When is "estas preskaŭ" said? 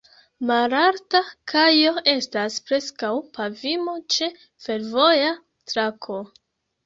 2.13-3.11